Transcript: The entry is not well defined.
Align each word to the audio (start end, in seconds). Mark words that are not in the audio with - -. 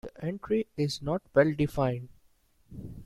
The 0.03 0.25
entry 0.25 0.65
is 0.77 1.03
not 1.03 1.21
well 1.35 1.53
defined. 1.53 2.09